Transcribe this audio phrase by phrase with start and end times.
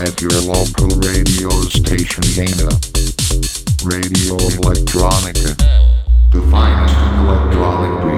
[0.00, 2.70] At your local radio station Dana.
[3.82, 5.58] Radio Electronica.
[6.34, 6.42] In
[7.26, 8.17] electronic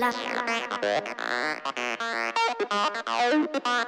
[0.00, 0.42] la la
[3.64, 3.85] la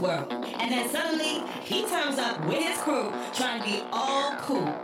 [0.00, 0.32] world.
[0.32, 4.74] And then suddenly he turns up with his crew trying to be all cool.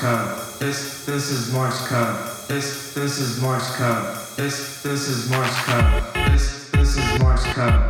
[0.00, 2.16] This this is March come.
[2.48, 4.02] This this is March come.
[4.34, 6.02] This this is March come.
[6.32, 7.89] This this is March come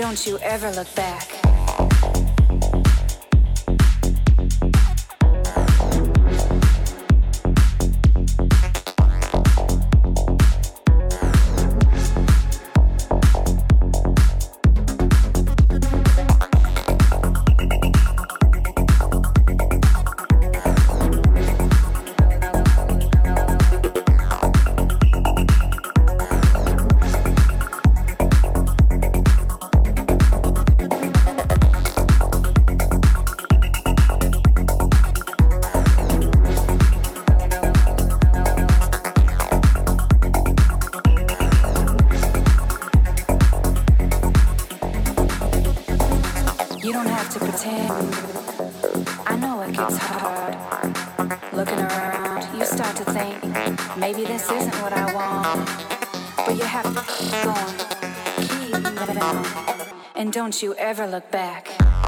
[0.00, 1.29] don't you ever look back.
[60.50, 61.99] don't you ever look back.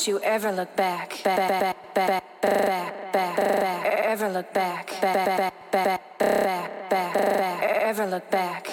[0.00, 5.26] Don't you ever look back, back, back, back, back, back, back, ever look back, back,
[5.26, 8.69] back, back, back, back, ever look back.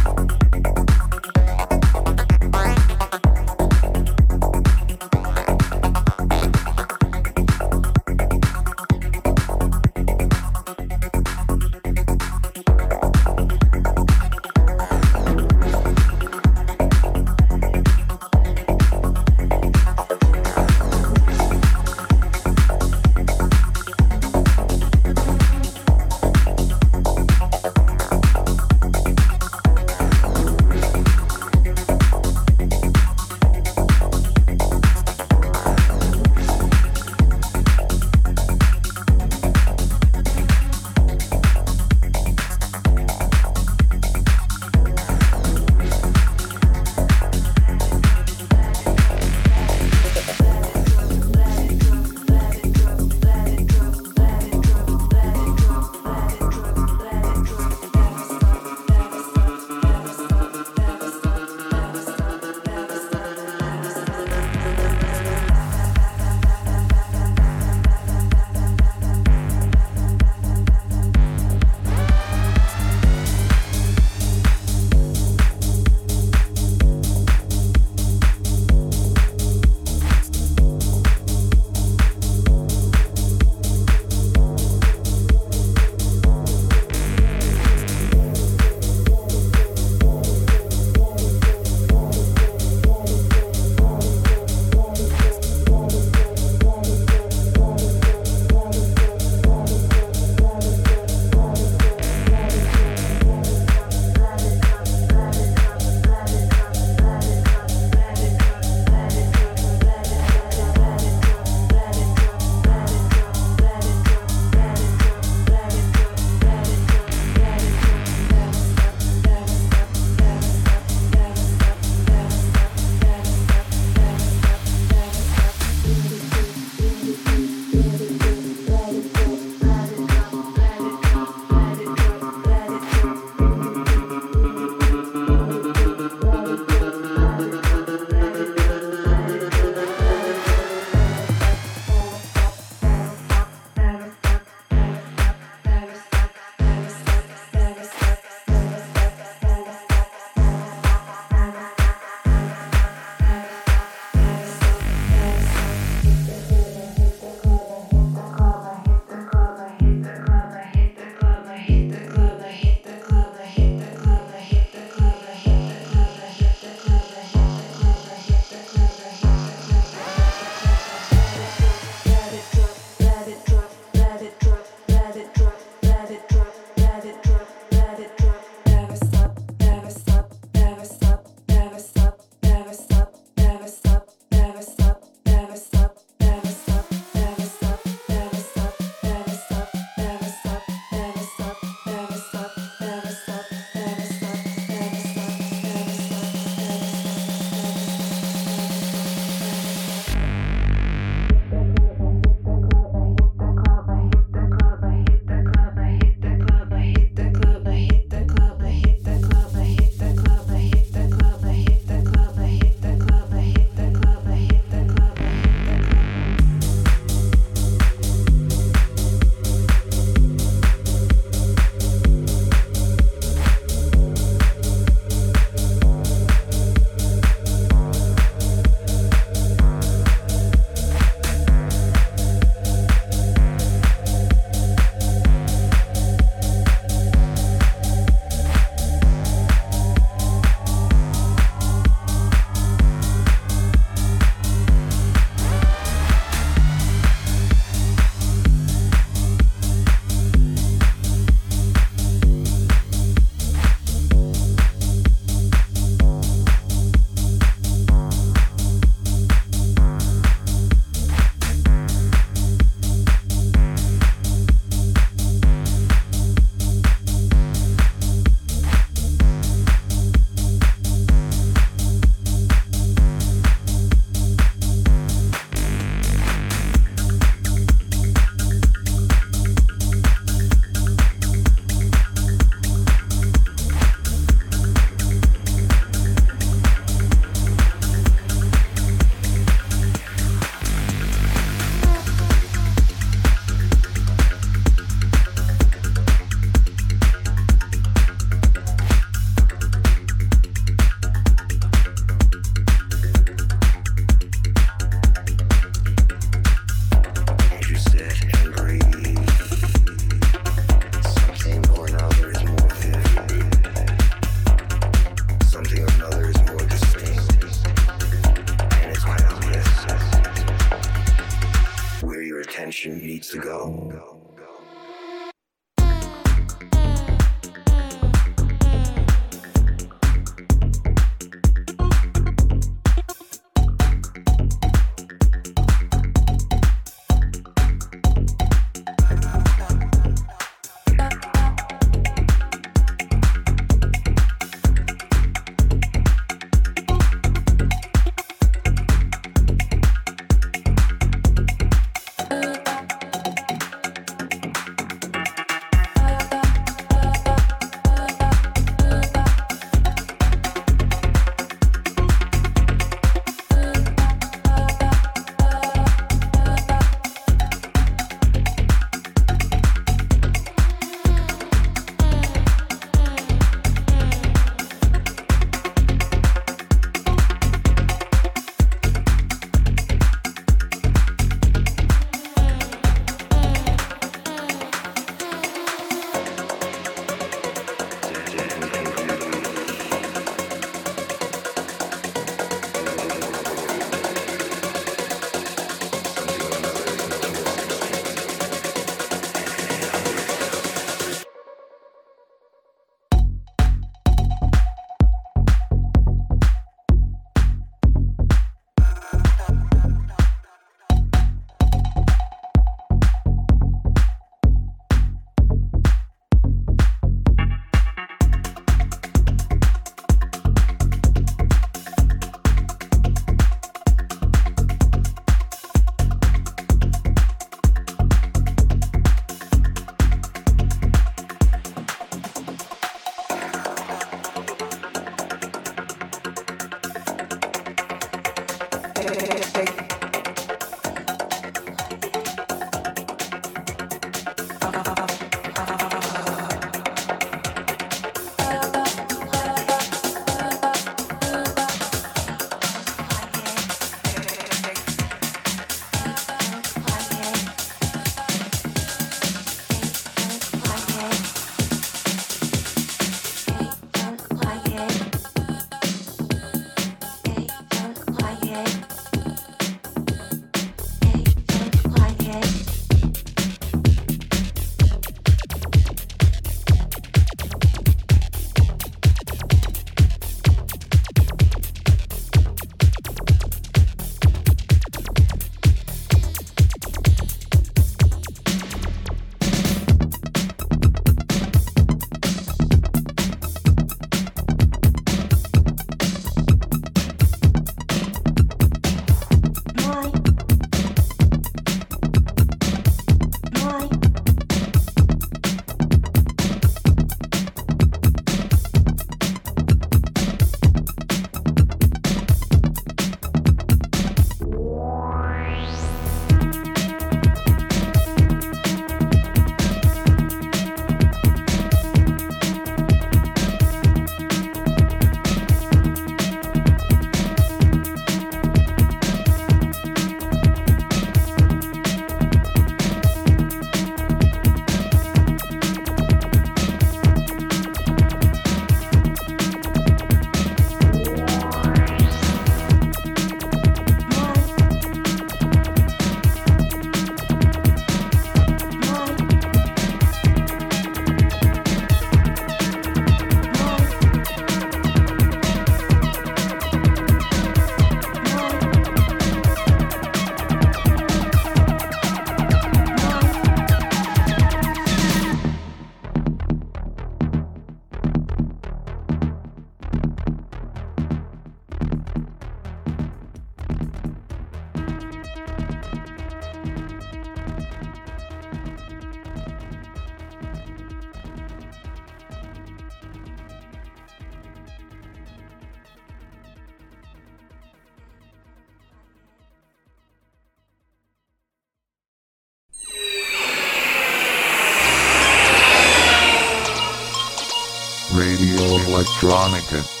[598.21, 600.00] Radio Electronica.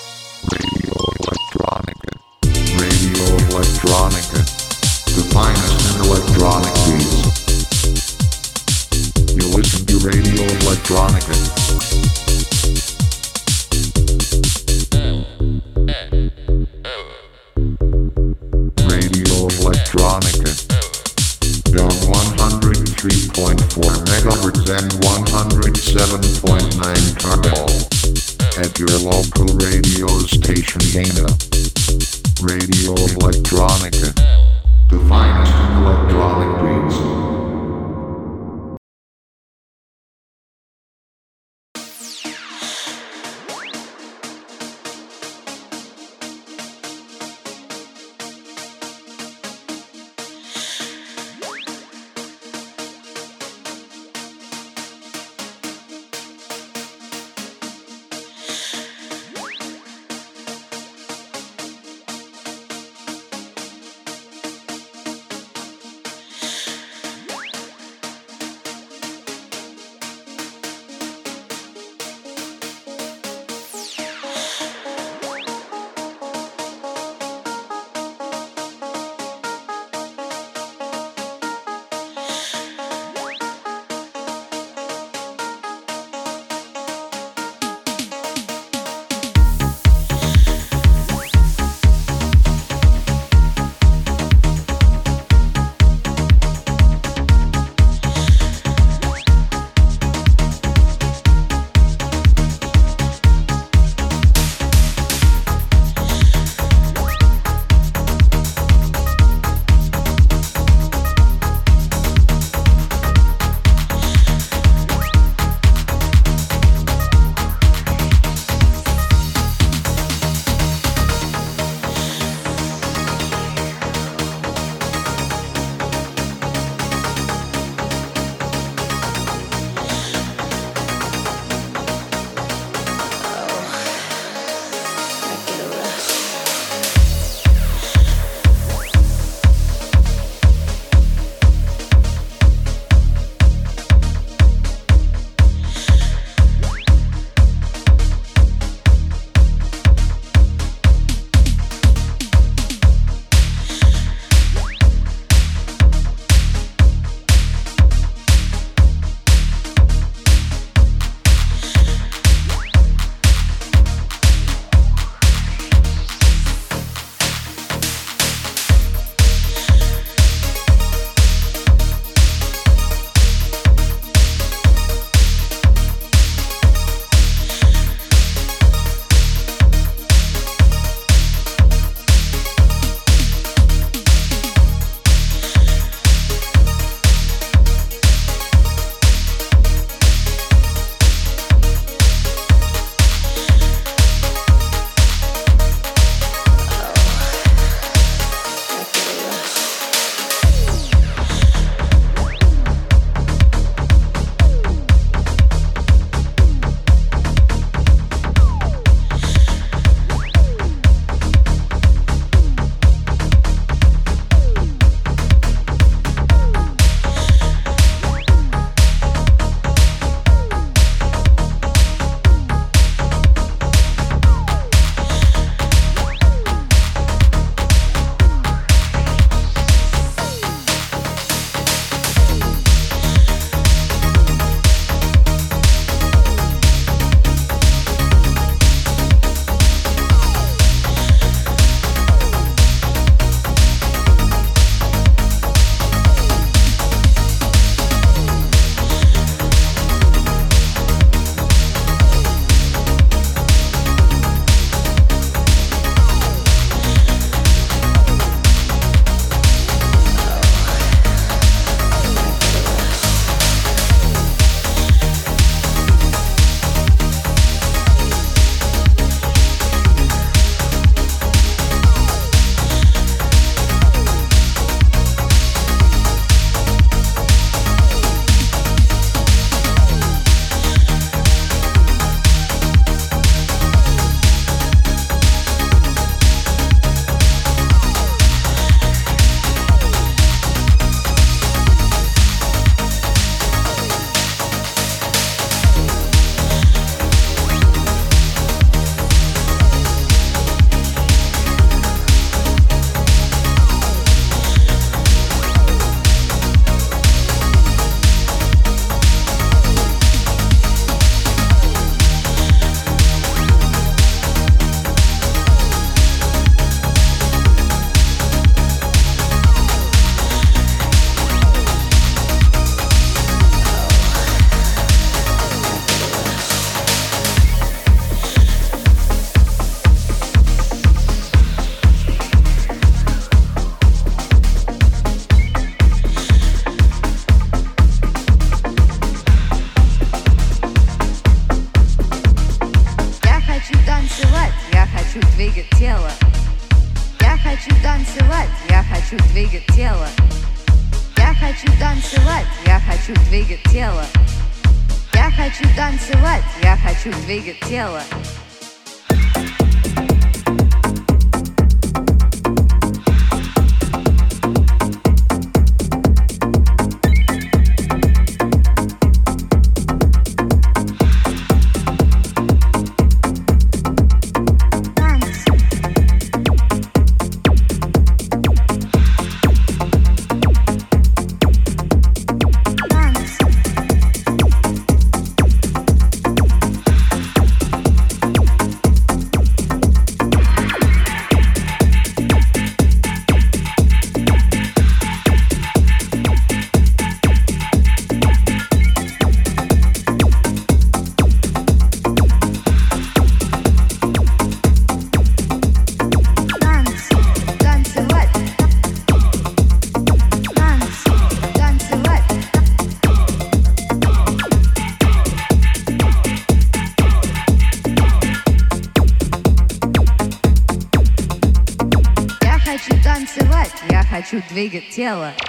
[425.01, 425.40] Yeah.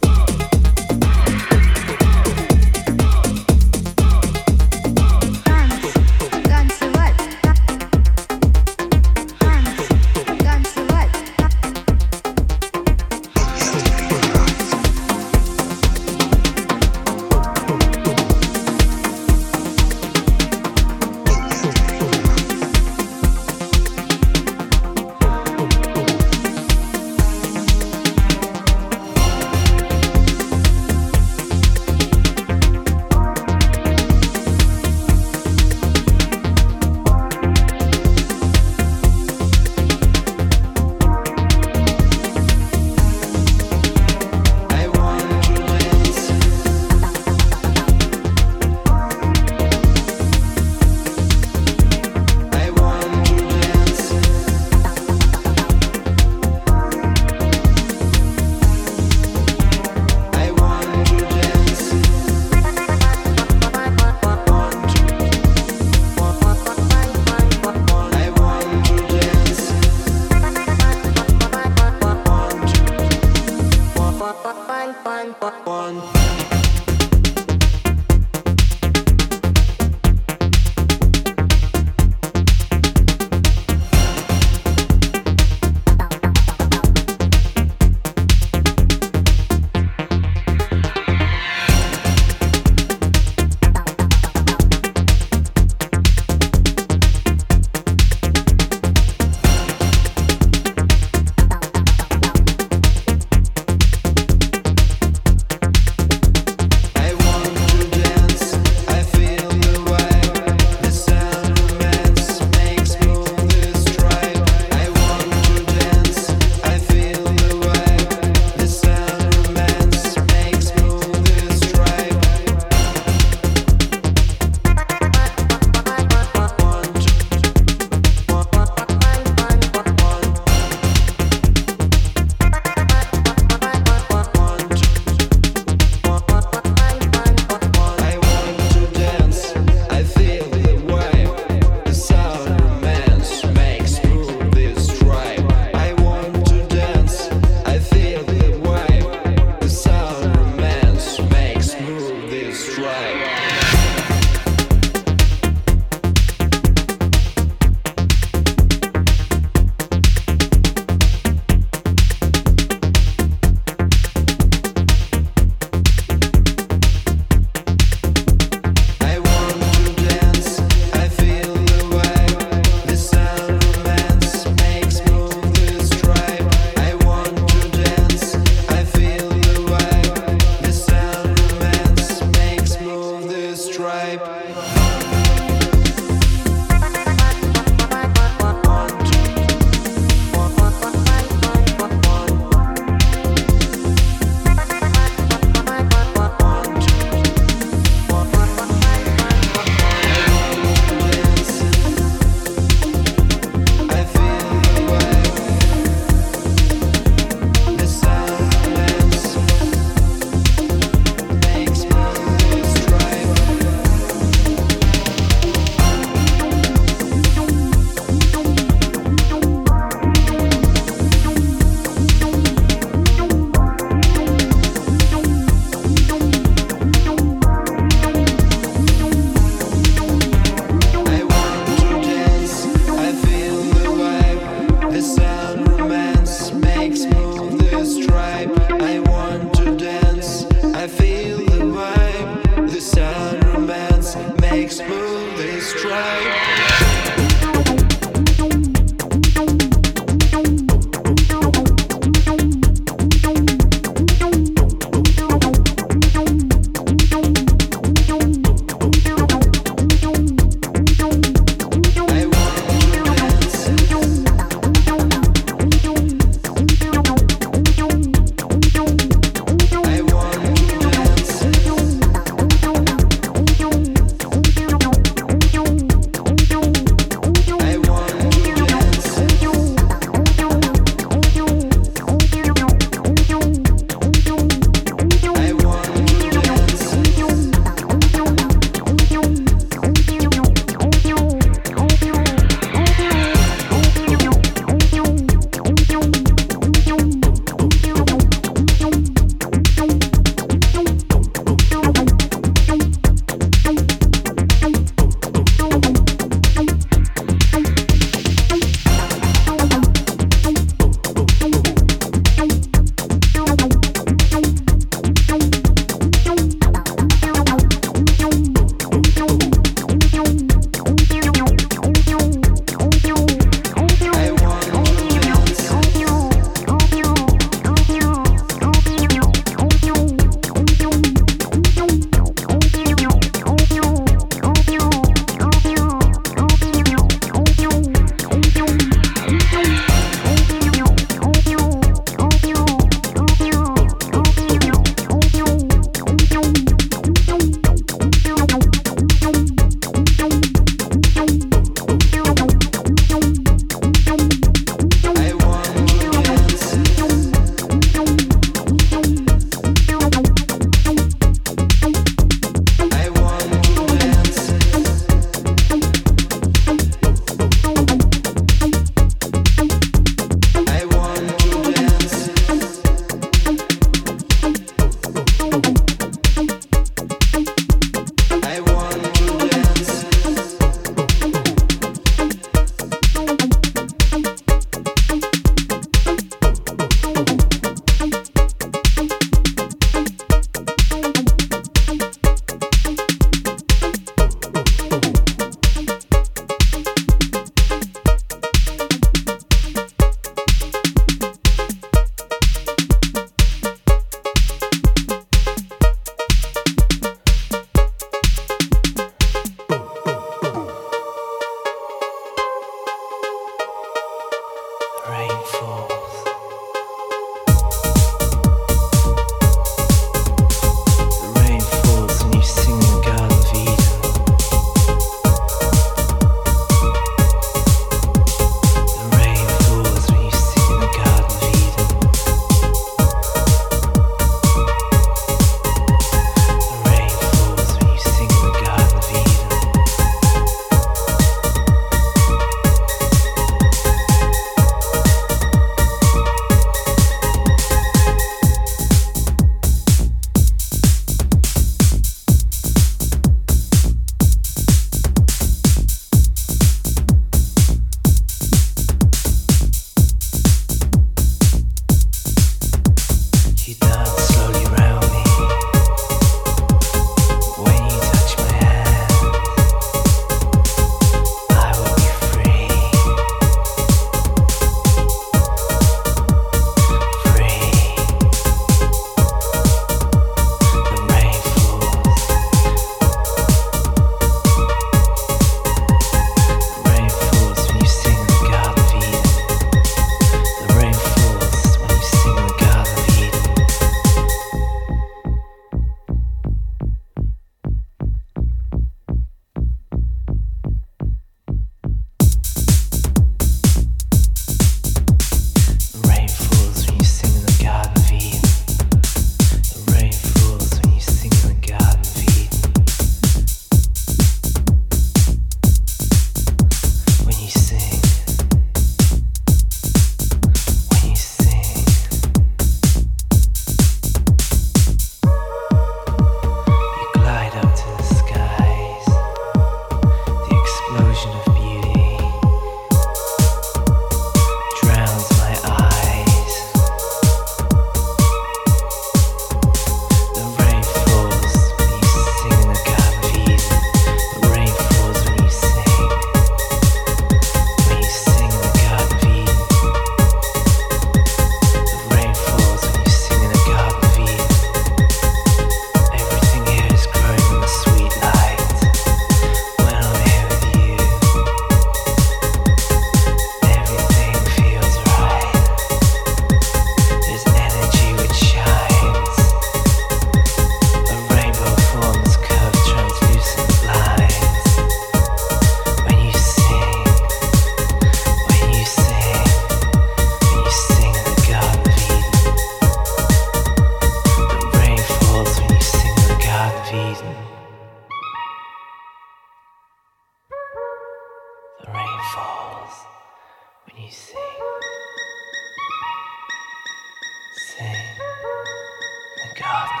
[597.81, 600.00] Thank God.